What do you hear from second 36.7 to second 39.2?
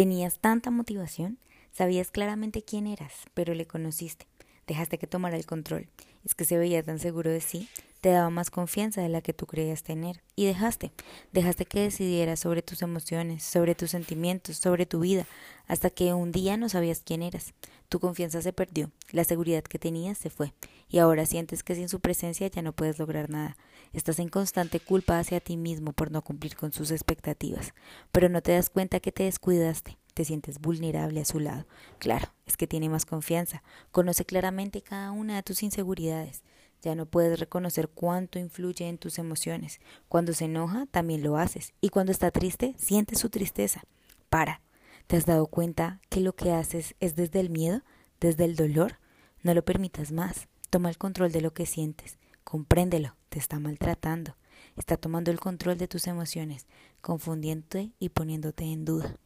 Ya no puedes reconocer cuánto influye en tus